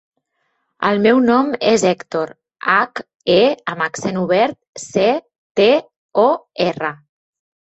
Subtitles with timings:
[0.87, 2.31] El meu nom és Hèctor:
[2.75, 3.01] hac,
[3.35, 3.43] e
[3.75, 5.05] amb accent obert, ce,
[5.61, 5.69] te,
[6.25, 6.27] o,
[6.69, 6.93] erra.